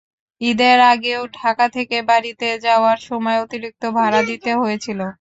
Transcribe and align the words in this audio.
ঈদের 0.41 0.77
আগেও 0.91 1.21
ঢাকা 1.33 1.65
থেকে 1.69 1.97
বাড়িতে 2.09 2.47
যাওয়ার 2.65 2.97
সময় 3.09 3.37
অতিরিক্ত 3.45 3.83
ভাড়া 3.97 4.21
দিতে 4.29 4.51
হয়েছিল। 4.61 4.99